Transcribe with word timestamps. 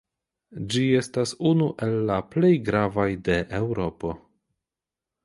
Ĝi 0.73 0.85
estas 1.01 1.33
unu 1.49 1.67
el 1.87 1.93
la 2.11 2.17
plej 2.31 2.51
gravaj 2.71 3.07
de 3.29 3.37
Eŭropo. 3.59 4.15